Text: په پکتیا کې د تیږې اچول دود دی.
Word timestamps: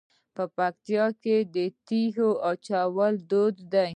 په 0.35 0.43
پکتیا 0.57 1.05
کې 1.23 1.35
د 1.55 1.57
تیږې 1.87 2.29
اچول 2.49 3.13
دود 3.29 3.55
دی. 3.73 3.89